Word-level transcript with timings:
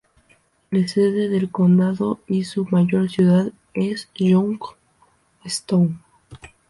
La 0.71 0.87
sede 0.87 1.29
del 1.29 1.51
condado 1.51 2.21
y 2.27 2.43
su 2.45 2.65
mayor 2.71 3.07
ciudad 3.07 3.51
es 3.75 4.09
Youngstown. 4.15 6.01